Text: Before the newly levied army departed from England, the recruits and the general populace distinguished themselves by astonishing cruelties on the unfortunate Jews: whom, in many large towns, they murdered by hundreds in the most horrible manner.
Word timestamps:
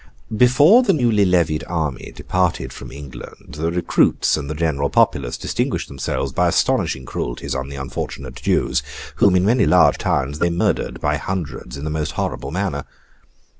Before 0.35 0.81
the 0.81 0.93
newly 0.93 1.25
levied 1.25 1.63
army 1.67 2.11
departed 2.15 2.73
from 2.73 2.91
England, 2.91 3.53
the 3.59 3.71
recruits 3.71 4.35
and 4.35 4.49
the 4.49 4.55
general 4.55 4.89
populace 4.89 5.37
distinguished 5.37 5.87
themselves 5.89 6.31
by 6.31 6.47
astonishing 6.47 7.05
cruelties 7.05 7.53
on 7.53 7.69
the 7.69 7.75
unfortunate 7.75 8.33
Jews: 8.37 8.81
whom, 9.17 9.35
in 9.35 9.45
many 9.45 9.67
large 9.67 9.99
towns, 9.99 10.39
they 10.39 10.49
murdered 10.49 10.99
by 11.01 11.17
hundreds 11.17 11.77
in 11.77 11.83
the 11.83 11.91
most 11.91 12.13
horrible 12.13 12.49
manner. 12.49 12.85